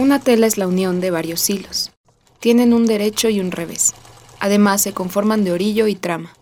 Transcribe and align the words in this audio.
Una 0.00 0.18
tela 0.18 0.46
es 0.46 0.56
la 0.56 0.66
unión 0.66 1.02
de 1.02 1.10
varios 1.10 1.50
hilos. 1.50 1.92
Tienen 2.38 2.72
un 2.72 2.86
derecho 2.86 3.28
y 3.28 3.38
un 3.38 3.50
revés. 3.50 3.92
Además, 4.38 4.80
se 4.80 4.94
conforman 4.94 5.44
de 5.44 5.52
orillo 5.52 5.88
y 5.88 5.94
trama. 5.94 6.32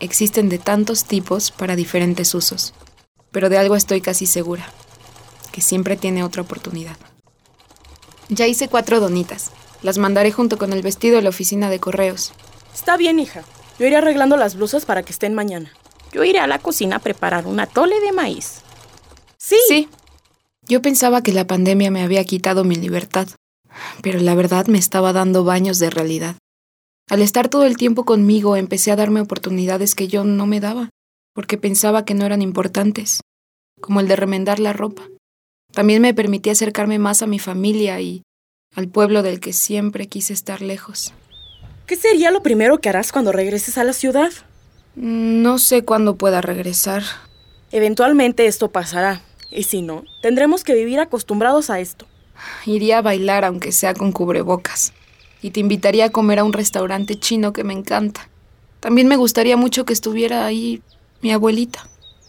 Existen 0.00 0.48
de 0.48 0.56
tantos 0.56 1.04
tipos 1.04 1.50
para 1.50 1.76
diferentes 1.76 2.34
usos. 2.34 2.72
Pero 3.32 3.50
de 3.50 3.58
algo 3.58 3.76
estoy 3.76 4.00
casi 4.00 4.24
segura, 4.24 4.66
que 5.52 5.60
siempre 5.60 5.98
tiene 5.98 6.24
otra 6.24 6.40
oportunidad. 6.40 6.96
Ya 8.30 8.46
hice 8.46 8.68
cuatro 8.68 8.98
donitas. 8.98 9.50
Las 9.82 9.98
mandaré 9.98 10.32
junto 10.32 10.56
con 10.56 10.72
el 10.72 10.80
vestido 10.80 11.18
a 11.18 11.20
la 11.20 11.28
oficina 11.28 11.68
de 11.68 11.80
correos. 11.80 12.32
Está 12.74 12.96
bien, 12.96 13.20
hija. 13.20 13.44
Yo 13.78 13.86
iré 13.86 13.96
arreglando 13.96 14.38
las 14.38 14.56
blusas 14.56 14.86
para 14.86 15.02
que 15.02 15.12
estén 15.12 15.34
mañana. 15.34 15.70
Yo 16.12 16.24
iré 16.24 16.38
a 16.38 16.46
la 16.46 16.60
cocina 16.60 16.96
a 16.96 17.00
preparar 17.00 17.46
una 17.46 17.66
tole 17.66 18.00
de 18.00 18.12
maíz. 18.12 18.62
Sí. 19.36 19.58
Sí. 19.68 19.90
Yo 20.68 20.82
pensaba 20.82 21.22
que 21.22 21.32
la 21.32 21.46
pandemia 21.46 21.92
me 21.92 22.02
había 22.02 22.24
quitado 22.24 22.64
mi 22.64 22.74
libertad, 22.74 23.28
pero 24.02 24.18
la 24.18 24.34
verdad 24.34 24.66
me 24.66 24.78
estaba 24.78 25.12
dando 25.12 25.44
baños 25.44 25.78
de 25.78 25.90
realidad. 25.90 26.36
Al 27.08 27.22
estar 27.22 27.48
todo 27.48 27.66
el 27.66 27.76
tiempo 27.76 28.04
conmigo 28.04 28.56
empecé 28.56 28.90
a 28.90 28.96
darme 28.96 29.20
oportunidades 29.20 29.94
que 29.94 30.08
yo 30.08 30.24
no 30.24 30.46
me 30.46 30.58
daba, 30.58 30.90
porque 31.34 31.56
pensaba 31.56 32.04
que 32.04 32.14
no 32.14 32.26
eran 32.26 32.42
importantes, 32.42 33.20
como 33.80 34.00
el 34.00 34.08
de 34.08 34.16
remendar 34.16 34.58
la 34.58 34.72
ropa. 34.72 35.02
También 35.72 36.02
me 36.02 36.14
permití 36.14 36.50
acercarme 36.50 36.98
más 36.98 37.22
a 37.22 37.28
mi 37.28 37.38
familia 37.38 38.00
y 38.00 38.22
al 38.74 38.88
pueblo 38.88 39.22
del 39.22 39.38
que 39.38 39.52
siempre 39.52 40.08
quise 40.08 40.32
estar 40.32 40.62
lejos. 40.62 41.12
¿Qué 41.86 41.94
sería 41.94 42.32
lo 42.32 42.42
primero 42.42 42.78
que 42.78 42.88
harás 42.88 43.12
cuando 43.12 43.30
regreses 43.30 43.78
a 43.78 43.84
la 43.84 43.92
ciudad? 43.92 44.32
No 44.96 45.58
sé 45.58 45.84
cuándo 45.84 46.16
pueda 46.16 46.40
regresar. 46.40 47.04
Eventualmente 47.70 48.46
esto 48.46 48.72
pasará, 48.72 49.22
y 49.56 49.62
si 49.62 49.80
no, 49.80 50.04
tendremos 50.20 50.64
que 50.64 50.74
vivir 50.74 51.00
acostumbrados 51.00 51.70
a 51.70 51.80
esto. 51.80 52.06
Iría 52.66 52.98
a 52.98 53.02
bailar 53.02 53.44
aunque 53.44 53.72
sea 53.72 53.94
con 53.94 54.12
cubrebocas. 54.12 54.92
Y 55.40 55.50
te 55.50 55.60
invitaría 55.60 56.04
a 56.04 56.10
comer 56.10 56.40
a 56.40 56.44
un 56.44 56.52
restaurante 56.52 57.18
chino 57.18 57.54
que 57.54 57.64
me 57.64 57.72
encanta. 57.72 58.28
También 58.80 59.08
me 59.08 59.16
gustaría 59.16 59.56
mucho 59.56 59.86
que 59.86 59.94
estuviera 59.94 60.44
ahí 60.44 60.82
mi 61.22 61.32
abuelita. 61.32 61.88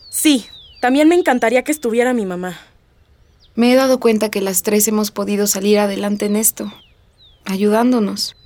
Sí, 0.10 0.46
también 0.80 1.10
me 1.10 1.16
encantaría 1.16 1.64
que 1.64 1.72
estuviera 1.72 2.14
mi 2.14 2.26
mamá. 2.26 2.58
Me 3.56 3.74
he 3.74 3.76
dado 3.76 4.00
cuenta 4.00 4.30
que 4.30 4.40
las 4.40 4.64
tres 4.64 4.88
hemos 4.88 5.12
podido 5.12 5.48
salir 5.48 5.80
adelante 5.80 6.28
en 6.28 6.38
esto, 6.38 6.72
ayudándonos. 7.46 8.38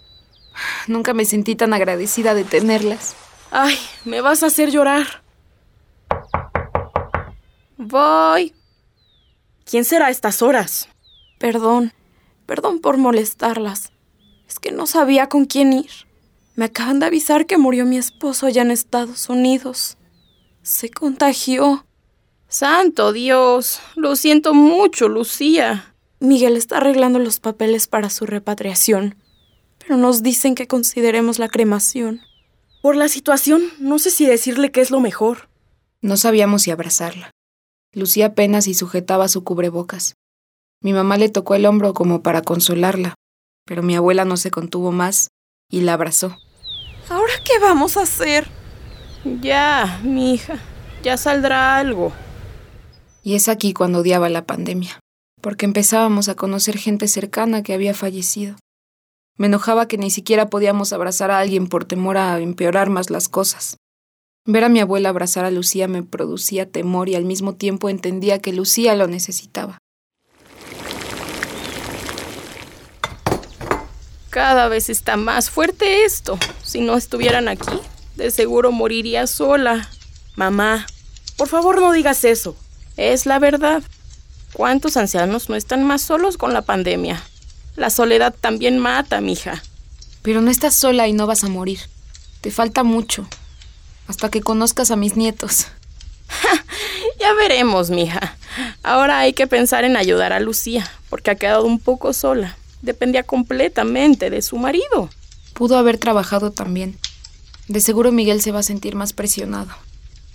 Nunca 0.88 1.14
me 1.14 1.26
sentí 1.26 1.56
tan 1.56 1.74
agradecida 1.74 2.34
de 2.34 2.46
tenerlas. 2.46 3.16
Ay, 3.52 3.78
me 4.06 4.22
vas 4.22 4.42
a 4.42 4.48
hacer 4.48 4.72
llorar. 4.72 5.22
Voy. 7.78 8.54
¿Quién 9.66 9.86
será 9.86 10.08
a 10.08 10.12
estas 10.12 10.42
horas? 10.42 10.90
Perdón, 11.40 11.94
perdón 12.46 12.80
por 12.80 12.98
molestarlas. 12.98 13.92
Es 14.48 14.60
que 14.60 14.72
no 14.72 14.86
sabía 14.86 15.30
con 15.30 15.46
quién 15.46 15.74
ir. 15.74 15.92
Me 16.56 16.66
acaban 16.66 17.00
de 17.00 17.06
avisar 17.06 17.46
que 17.46 17.58
murió 17.58 17.86
mi 17.86 17.98
esposo 17.98 18.46
allá 18.46 18.62
en 18.62 18.72
Estados 18.72 19.30
Unidos. 19.30 19.98
Se 20.62 20.90
contagió. 20.90 21.86
Santo 22.48 23.14
Dios. 23.14 23.80
Lo 23.96 24.16
siento 24.16 24.54
mucho, 24.54 25.08
Lucía. 25.08 25.94
Miguel 26.20 26.58
está 26.58 26.78
arreglando 26.78 27.18
los 27.18 27.40
papeles 27.40 27.88
para 27.88 28.10
su 28.12 28.28
repatriación, 28.28 29.16
pero 29.80 29.98
nos 29.98 30.22
dicen 30.22 30.54
que 30.54 30.68
consideremos 30.68 31.40
la 31.40 31.50
cremación. 31.50 32.22
Por 32.82 32.96
la 32.96 33.08
situación, 33.08 33.64
no 33.80 33.98
sé 33.98 34.12
si 34.12 34.26
decirle 34.26 34.72
qué 34.72 34.82
es 34.82 34.92
lo 34.92 35.00
mejor. 35.00 35.50
No 36.02 36.18
sabíamos 36.18 36.64
si 36.64 36.72
abrazarla. 36.72 37.32
Lucía 37.94 38.28
apenas 38.28 38.68
y 38.68 38.74
sujetaba 38.74 39.28
su 39.28 39.44
cubrebocas. 39.44 40.16
Mi 40.82 40.94
mamá 40.94 41.18
le 41.18 41.30
tocó 41.30 41.56
el 41.56 41.66
hombro 41.66 41.94
como 41.94 42.24
para 42.24 42.42
consolarla, 42.42 43.16
pero 43.66 43.84
mi 43.84 43.96
abuela 43.96 44.26
no 44.26 44.38
se 44.38 44.50
contuvo 44.50 44.92
más 44.92 45.28
y 45.70 45.82
la 45.82 45.94
abrazó. 45.94 46.38
¿Ahora 47.10 47.34
qué 47.46 47.60
vamos 47.60 47.98
a 47.98 48.04
hacer? 48.04 48.48
Ya, 49.42 50.00
mi 50.04 50.34
hija, 50.34 50.58
ya 51.04 51.18
saldrá 51.18 51.78
algo. 51.78 52.12
Y 53.24 53.36
es 53.36 53.50
aquí 53.50 53.74
cuando 53.74 54.00
odiaba 54.00 54.30
la 54.30 54.46
pandemia, 54.46 55.00
porque 55.42 55.66
empezábamos 55.66 56.30
a 56.30 56.36
conocer 56.36 56.78
gente 56.78 57.08
cercana 57.08 57.62
que 57.62 57.74
había 57.74 57.94
fallecido. 57.94 58.56
Me 59.38 59.48
enojaba 59.48 59.88
que 59.88 59.98
ni 59.98 60.10
siquiera 60.10 60.50
podíamos 60.50 60.94
abrazar 60.94 61.30
a 61.32 61.40
alguien 61.40 61.68
por 61.68 61.86
temor 61.86 62.18
a 62.18 62.40
empeorar 62.40 62.90
más 62.90 63.10
las 63.10 63.28
cosas. 63.28 63.78
Ver 64.46 64.64
a 64.64 64.70
mi 64.70 64.80
abuela 64.80 65.10
abrazar 65.10 65.46
a 65.46 65.52
Lucía 65.52 65.88
me 65.88 66.02
producía 66.02 66.66
temor 66.66 67.10
y 67.10 67.16
al 67.16 67.26
mismo 67.26 67.54
tiempo 67.54 67.90
entendía 67.90 68.40
que 68.40 68.54
Lucía 68.54 68.96
lo 68.96 69.06
necesitaba. 69.08 69.78
Cada 74.32 74.68
vez 74.68 74.90
está 74.90 75.16
más 75.16 75.52
fuerte 75.52 76.06
esto. 76.06 76.40
Si 76.64 76.82
no 76.82 76.98
estuvieran 76.98 77.48
aquí, 77.50 77.80
de 78.16 78.32
seguro 78.32 78.72
moriría 78.72 79.28
sola. 79.28 79.90
Mamá, 80.36 80.88
por 81.38 81.48
favor 81.48 81.80
no 81.80 81.92
digas 81.92 82.24
eso. 82.26 82.56
Es 82.98 83.28
la 83.28 83.38
verdad. 83.38 83.84
¿Cuántos 84.54 84.98
ancianos 84.98 85.50
no 85.50 85.56
están 85.56 85.84
más 85.84 86.02
solos 86.02 86.38
con 86.38 86.52
la 86.52 86.64
pandemia? 86.64 87.22
La 87.76 87.92
soledad 87.92 88.34
también 88.40 88.80
mata, 88.80 89.22
mija. 89.22 89.62
Pero 90.24 90.42
no 90.42 90.50
estás 90.50 90.76
sola 90.76 91.08
y 91.08 91.14
no 91.14 91.28
vas 91.28 91.44
a 91.44 91.50
morir. 91.50 91.80
Te 92.42 92.50
falta 92.50 92.84
mucho. 92.84 93.28
Hasta 94.12 94.28
que 94.28 94.42
conozcas 94.42 94.92
a 94.92 94.98
mis 94.98 95.16
nietos. 95.16 95.68
ya 97.18 97.34
veremos, 97.34 97.92
mija. 97.92 98.36
Ahora 98.84 99.20
hay 99.20 99.32
que 99.32 99.48
pensar 99.48 99.86
en 99.86 99.96
ayudar 99.96 100.34
a 100.34 100.42
Lucía, 100.42 100.86
porque 101.10 101.32
ha 101.32 101.36
quedado 101.36 101.64
un 101.64 101.80
poco 101.80 102.12
sola. 102.12 102.58
Dependía 102.82 103.24
completamente 103.24 104.30
de 104.30 104.42
su 104.42 104.58
marido. 104.58 105.10
Pudo 105.54 105.78
haber 105.78 105.98
trabajado 105.98 106.52
también. 106.52 107.00
De 107.70 107.80
seguro 107.80 108.12
Miguel 108.12 108.42
se 108.42 108.52
va 108.52 108.60
a 108.60 108.64
sentir 108.64 108.96
más 108.96 109.14
presionado. 109.14 109.72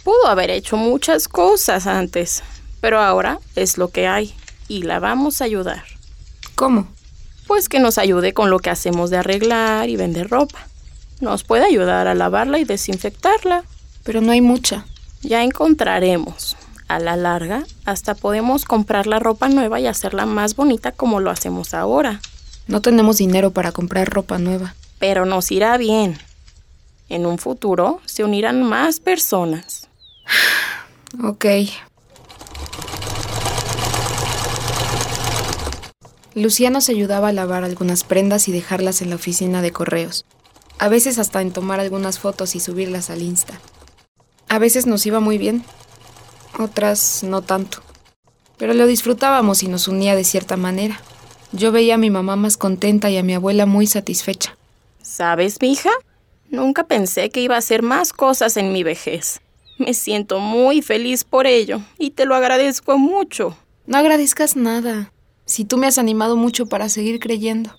Pudo 0.05 0.27
haber 0.27 0.49
hecho 0.49 0.79
muchas 0.79 1.29
cosas 1.29 1.87
antes, 1.87 2.43
pero 2.81 3.03
ahora 3.03 3.41
es 3.57 3.77
lo 3.77 3.89
que 3.89 4.07
hay 4.07 4.35
y 4.69 4.85
la 4.85 5.01
vamos 5.01 5.43
a 5.43 5.45
ayudar. 5.45 5.85
¿Cómo? 6.55 6.89
Pues 7.47 7.69
que 7.69 7.79
nos 7.79 7.99
ayude 7.99 8.33
con 8.33 8.49
lo 8.49 8.59
que 8.59 8.71
hacemos 8.71 9.11
de 9.11 9.19
arreglar 9.19 9.91
y 9.91 9.97
vender 9.97 10.31
ropa. 10.31 10.67
Nos 11.21 11.45
puede 11.45 11.65
ayudar 11.65 12.09
a 12.09 12.15
lavarla 12.15 12.59
y 12.59 12.65
desinfectarla. 12.65 13.65
Pero 14.05 14.21
no 14.21 14.33
hay 14.33 14.41
mucha. 14.41 14.87
Ya 15.23 15.43
encontraremos. 15.43 16.57
A 16.89 17.01
la 17.01 17.17
larga, 17.17 17.65
hasta 17.85 18.15
podemos 18.15 18.65
comprar 18.65 19.09
la 19.09 19.19
ropa 19.19 19.49
nueva 19.49 19.81
y 19.81 19.89
hacerla 19.89 20.25
más 20.25 20.55
bonita 20.55 20.93
como 20.93 21.19
lo 21.19 21.31
hacemos 21.31 21.75
ahora. 21.75 22.21
No 22.69 22.81
tenemos 22.81 23.17
dinero 23.17 23.51
para 23.51 23.73
comprar 23.73 24.09
ropa 24.09 24.39
nueva. 24.39 24.77
Pero 25.01 25.27
nos 25.27 25.51
irá 25.51 25.77
bien. 25.79 26.19
En 27.09 27.27
un 27.27 27.39
futuro 27.39 28.01
se 28.07 28.23
unirán 28.23 28.63
más 28.63 29.01
personas. 29.01 29.89
ok. 31.25 31.45
Lucía 36.35 36.71
nos 36.71 36.89
ayudaba 36.89 37.29
a 37.29 37.33
lavar 37.33 37.65
algunas 37.65 38.05
prendas 38.05 38.47
y 38.47 38.53
dejarlas 38.53 39.01
en 39.01 39.11
la 39.11 39.17
oficina 39.17 39.63
de 39.63 39.73
correos. 39.73 40.25
A 40.79 40.89
veces 40.89 41.19
hasta 41.19 41.41
en 41.41 41.53
tomar 41.53 41.81
algunas 41.81 42.19
fotos 42.19 42.55
y 42.55 42.61
subirlas 42.61 43.11
al 43.11 43.23
Insta. 43.23 43.61
A 44.49 44.59
veces 44.59 44.87
nos 44.87 45.07
iba 45.07 45.21
muy 45.21 45.39
bien, 45.39 45.65
otras 46.59 47.23
no 47.23 47.43
tanto. 47.43 47.83
Pero 48.59 48.75
lo 48.75 48.87
disfrutábamos 48.87 49.63
y 49.63 49.69
nos 49.69 49.89
unía 49.89 50.15
de 50.15 50.25
cierta 50.25 50.57
manera. 50.57 51.01
Yo 51.53 51.73
veía 51.73 51.95
a 51.95 51.99
mi 51.99 52.11
mamá 52.11 52.37
más 52.37 52.57
contenta 52.57 53.11
y 53.11 53.17
a 53.17 53.23
mi 53.23 53.35
abuela 53.35 53.67
muy 53.67 53.87
satisfecha. 53.87 54.57
¿Sabes, 55.03 55.59
mi 55.61 55.73
hija? 55.73 55.91
Nunca 56.51 56.85
pensé 56.85 57.31
que 57.31 57.41
iba 57.41 57.55
a 57.55 57.59
hacer 57.59 57.83
más 57.83 58.13
cosas 58.13 58.57
en 58.57 58.73
mi 58.73 58.83
vejez. 58.83 59.41
Me 59.79 59.95
siento 59.95 60.41
muy 60.41 60.83
feliz 60.83 61.25
por 61.25 61.47
ello 61.47 61.81
y 61.99 62.11
te 62.11 62.25
lo 62.25 62.35
agradezco 62.35 62.99
mucho. 62.99 63.57
No 63.87 63.99
agradezcas 63.99 64.57
nada. 64.57 65.13
Si 65.45 65.65
tú 65.65 65.77
me 65.77 65.87
has 65.87 65.99
animado 65.99 66.37
mucho 66.37 66.67
para 66.67 66.89
seguir 66.89 67.21
creyendo. 67.21 67.77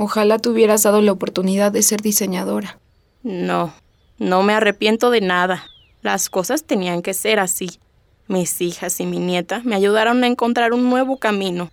Ojalá 0.00 0.38
te 0.38 0.48
hubieras 0.48 0.84
dado 0.84 1.02
la 1.02 1.10
oportunidad 1.10 1.72
de 1.72 1.82
ser 1.82 2.00
diseñadora. 2.00 2.78
No, 3.24 3.74
no 4.18 4.44
me 4.44 4.52
arrepiento 4.52 5.10
de 5.10 5.20
nada. 5.20 5.66
Las 6.02 6.30
cosas 6.30 6.62
tenían 6.62 7.02
que 7.02 7.14
ser 7.14 7.40
así. 7.40 7.80
Mis 8.28 8.60
hijas 8.60 9.00
y 9.00 9.06
mi 9.06 9.18
nieta 9.18 9.60
me 9.64 9.74
ayudaron 9.74 10.22
a 10.22 10.28
encontrar 10.28 10.72
un 10.72 10.88
nuevo 10.88 11.16
camino. 11.16 11.72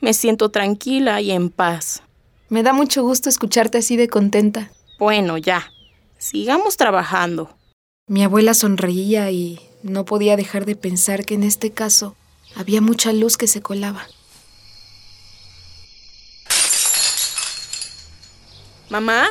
Me 0.00 0.14
siento 0.14 0.50
tranquila 0.50 1.20
y 1.20 1.32
en 1.32 1.50
paz. 1.50 2.04
Me 2.48 2.62
da 2.62 2.72
mucho 2.72 3.02
gusto 3.02 3.28
escucharte 3.28 3.78
así 3.78 3.96
de 3.96 4.06
contenta. 4.06 4.70
Bueno, 5.00 5.36
ya. 5.36 5.72
Sigamos 6.16 6.76
trabajando. 6.76 7.56
Mi 8.06 8.22
abuela 8.22 8.54
sonreía 8.54 9.32
y 9.32 9.58
no 9.82 10.04
podía 10.04 10.36
dejar 10.36 10.64
de 10.64 10.76
pensar 10.76 11.24
que 11.24 11.34
en 11.34 11.42
este 11.42 11.72
caso 11.72 12.14
había 12.54 12.80
mucha 12.80 13.12
luz 13.12 13.36
que 13.36 13.48
se 13.48 13.62
colaba. 13.62 14.06
Mamá, 18.94 19.26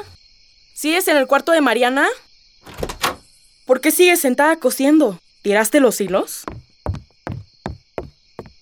¿sigues 0.73 1.07
en 1.07 1.15
el 1.15 1.25
cuarto 1.25 1.53
de 1.53 1.61
Mariana? 1.61 2.05
¿Por 3.65 3.79
qué 3.79 3.91
sigues 3.91 4.19
sentada 4.19 4.59
cosiendo? 4.59 5.17
¿Tiraste 5.41 5.79
los 5.79 6.01
hilos? 6.01 6.43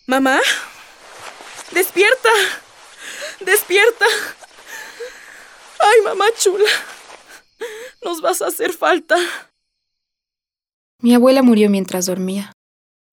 Mamá, 0.06 0.40
despierta. 1.72 2.30
despierta. 3.44 4.06
Ay, 5.80 6.04
mamá 6.04 6.26
chula. 6.38 6.70
Nos 8.06 8.22
vas 8.22 8.44
a 8.44 8.50
hacer 8.50 8.72
falta. 8.72 9.18
Mi 11.00 11.16
abuela 11.16 11.42
murió 11.42 11.72
mientras 11.72 12.06
dormía. 12.06 12.54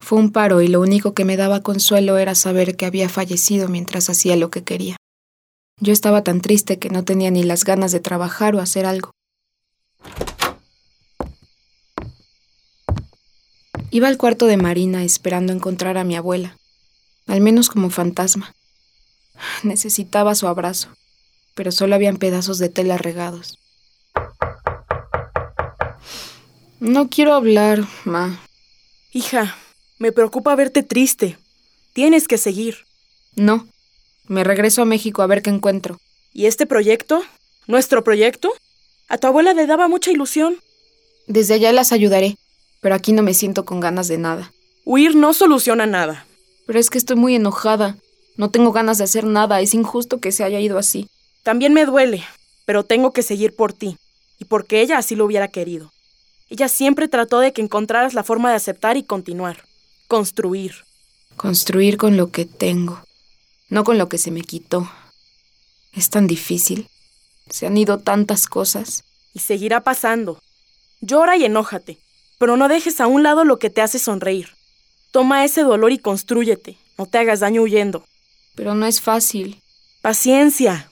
Fue 0.01 0.19
un 0.19 0.31
paro 0.31 0.61
y 0.61 0.69
lo 0.69 0.83
único 0.83 1.15
que 1.15 1.25
me 1.25 1.39
daba 1.39 1.63
consuelo 1.63 2.19
era 2.19 2.35
saber 2.35 2.77
que 2.77 2.85
había 2.85 3.09
fallecido 3.09 3.69
mientras 3.69 4.11
hacía 4.11 4.37
lo 4.37 4.51
que 4.51 4.63
quería. 4.63 4.99
Yo 5.81 5.93
estaba 5.93 6.25
tan 6.25 6.41
triste 6.41 6.79
que 6.79 6.91
no 6.91 7.05
tenía 7.05 7.31
ni 7.31 7.43
las 7.45 7.65
ganas 7.65 7.93
de 7.93 8.01
trabajar 8.01 8.55
o 8.57 8.61
hacer 8.61 8.85
algo. 8.85 9.13
Iba 13.91 14.09
al 14.09 14.19
cuarto 14.19 14.47
de 14.47 14.57
Marina 14.57 15.05
esperando 15.05 15.53
encontrar 15.53 15.97
a 15.97 16.05
mi 16.05 16.17
abuela, 16.17 16.57
al 17.27 17.41
menos 17.41 17.69
como 17.69 17.91
fantasma. 17.91 18.53
Necesitaba 19.63 20.35
su 20.35 20.47
abrazo, 20.47 20.89
pero 21.55 21.73
solo 21.73 21.95
habían 21.95 22.19
pedazos 22.19 22.59
de 22.59 22.69
tela 22.69 22.99
regados. 22.99 23.59
No 26.81 27.09
quiero 27.09 27.35
hablar, 27.35 27.85
Ma. 28.05 28.41
Hija, 29.13 29.57
me 29.99 30.13
preocupa 30.13 30.55
verte 30.55 30.83
triste. 30.83 31.39
Tienes 31.93 32.29
que 32.29 32.39
seguir. 32.39 32.85
No. 33.35 33.67
Me 34.29 34.45
regreso 34.45 34.83
a 34.83 34.85
México 34.85 35.23
a 35.23 35.27
ver 35.27 35.43
qué 35.43 35.51
encuentro. 35.51 35.99
¿Y 36.33 36.47
este 36.47 36.67
proyecto? 36.67 37.23
¿Nuestro 37.67 38.05
proyecto? 38.05 38.53
A 39.09 39.17
tu 39.17 39.27
abuela 39.27 39.55
le 39.55 39.67
daba 39.67 39.89
mucha 39.89 40.11
ilusión. 40.11 40.57
Desde 41.27 41.55
allá 41.55 41.73
las 41.73 41.93
ayudaré, 41.93 42.37
pero 42.81 42.95
aquí 42.95 43.13
no 43.13 43.23
me 43.23 43.35
siento 43.35 43.65
con 43.65 43.81
ganas 43.81 44.07
de 44.09 44.19
nada. 44.19 44.53
Huir 44.85 45.17
no 45.17 45.33
soluciona 45.33 45.87
nada. 45.87 46.27
Pero 46.67 46.79
es 46.79 46.91
que 46.91 46.99
estoy 46.99 47.17
muy 47.17 47.35
enojada. 47.35 47.97
No 48.37 48.51
tengo 48.51 48.73
ganas 48.73 48.99
de 48.99 49.05
hacer 49.05 49.25
nada. 49.25 49.61
Es 49.63 49.73
injusto 49.73 50.21
que 50.21 50.33
se 50.33 50.45
haya 50.45 50.61
ido 50.61 50.77
así. 50.79 51.09
También 51.43 51.73
me 51.73 51.87
duele, 51.87 52.23
pero 52.67 52.85
tengo 52.85 53.13
que 53.13 53.23
seguir 53.23 53.57
por 53.57 53.73
ti. 53.73 53.97
Y 54.39 54.45
porque 54.45 54.83
ella 54.83 54.99
así 54.99 55.15
lo 55.15 55.25
hubiera 55.25 55.49
querido. 55.49 55.91
Ella 56.51 56.69
siempre 56.69 57.09
trató 57.09 57.41
de 57.41 57.53
que 57.53 57.63
encontraras 57.63 58.15
la 58.15 58.25
forma 58.25 58.51
de 58.51 58.57
aceptar 58.57 58.97
y 58.99 59.03
continuar. 59.03 59.65
Construir. 60.07 60.75
Construir 61.37 61.97
con 61.97 62.17
lo 62.17 62.31
que 62.31 62.45
tengo, 62.45 63.03
no 63.69 63.85
con 63.85 63.99
lo 63.99 64.09
que 64.09 64.19
se 64.19 64.31
me 64.31 64.43
quitó. 64.43 64.91
Es 65.93 66.11
tan 66.11 66.27
difícil. 66.27 66.89
Se 67.51 67.67
han 67.67 67.77
ido 67.77 67.99
tantas 67.99 68.47
cosas. 68.47 69.05
Y 69.35 69.41
seguirá 69.41 69.83
pasando. 69.83 70.39
Llora 71.01 71.37
y 71.37 71.45
enójate, 71.45 71.99
pero 72.39 72.57
no 72.57 72.69
dejes 72.69 73.01
a 73.01 73.07
un 73.07 73.23
lado 73.23 73.45
lo 73.45 73.59
que 73.59 73.71
te 73.71 73.83
hace 73.83 73.99
sonreír. 73.99 74.51
Toma 75.11 75.45
ese 75.45 75.63
dolor 75.63 75.93
y 75.93 75.99
constrúyete. 75.99 76.77
No 76.99 77.07
te 77.07 77.19
hagas 77.19 77.41
daño 77.41 77.63
huyendo. 77.63 78.05
Pero 78.55 78.75
no 78.75 78.87
es 78.87 79.01
fácil. 79.01 79.63
Paciencia. 80.03 80.91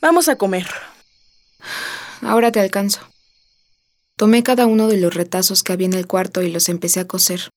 Vamos 0.00 0.28
a 0.28 0.36
comer. 0.36 0.66
Ahora 2.22 2.50
te 2.50 2.60
alcanzo. 2.60 3.00
Tomé 4.16 4.42
cada 4.42 4.66
uno 4.66 4.88
de 4.88 4.96
los 4.96 5.14
retazos 5.14 5.62
que 5.62 5.72
había 5.72 5.86
en 5.86 5.94
el 5.94 6.06
cuarto 6.06 6.42
y 6.42 6.50
los 6.50 6.68
empecé 6.70 7.00
a 7.00 7.06
coser, 7.06 7.50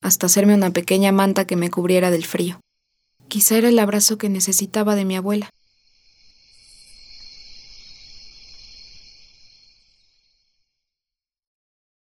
hasta 0.00 0.26
hacerme 0.26 0.54
una 0.54 0.70
pequeña 0.70 1.12
manta 1.12 1.46
que 1.46 1.56
me 1.56 1.70
cubriera 1.70 2.10
del 2.10 2.24
frío. 2.24 2.60
Quizá 3.28 3.58
era 3.58 3.68
el 3.68 3.78
abrazo 3.78 4.16
que 4.16 4.28
necesitaba 4.30 4.94
de 4.94 5.04
mi 5.04 5.16
abuela. 5.16 5.50